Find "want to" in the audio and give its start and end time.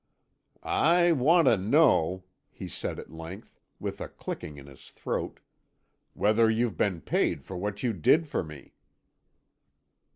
1.11-1.57